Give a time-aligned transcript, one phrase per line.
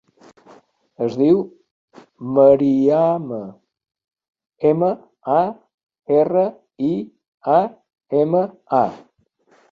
[1.07, 1.41] Es diu
[2.37, 3.41] Mariama:
[4.69, 4.89] ema,
[5.33, 5.41] a,
[6.21, 6.45] erra,
[6.87, 6.95] i,
[7.57, 7.59] a,
[8.21, 8.43] ema,
[8.79, 8.81] a.